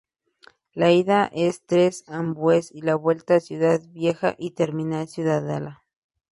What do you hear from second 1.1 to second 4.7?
es Tres Ombúes y la vuelta Ciudad Vieja o